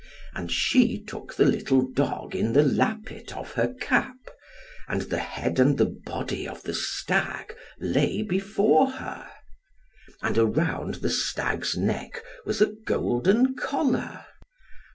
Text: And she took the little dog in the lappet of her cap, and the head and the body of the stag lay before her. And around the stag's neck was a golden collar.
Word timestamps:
And 0.33 0.51
she 0.51 0.97
took 0.99 1.35
the 1.35 1.45
little 1.45 1.83
dog 1.83 2.35
in 2.35 2.53
the 2.53 2.63
lappet 2.63 3.37
of 3.37 3.51
her 3.51 3.71
cap, 3.79 4.17
and 4.87 5.03
the 5.03 5.19
head 5.19 5.59
and 5.59 5.77
the 5.77 5.85
body 6.05 6.47
of 6.47 6.63
the 6.63 6.73
stag 6.73 7.53
lay 7.79 8.23
before 8.23 8.89
her. 8.93 9.29
And 10.23 10.39
around 10.39 10.95
the 11.03 11.09
stag's 11.11 11.77
neck 11.77 12.23
was 12.47 12.61
a 12.61 12.73
golden 12.83 13.53
collar. 13.53 14.25